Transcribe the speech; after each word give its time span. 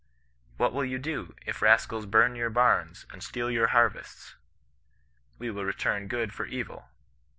* 0.31 0.57
What 0.57 0.73
will 0.73 0.83
you 0.83 0.97
do, 0.97 1.35
if 1.45 1.61
rascals 1.61 2.07
hum 2.11 2.35
your 2.35 2.51
hams, 2.51 3.05
and 3.11 3.21
steal 3.21 3.51
your 3.51 3.67
harvests?* 3.67 4.33
'We 5.37 5.51
will 5.51 5.63
return 5.63 6.07
good 6.07 6.33
for 6.33 6.47
evil. 6.47 6.89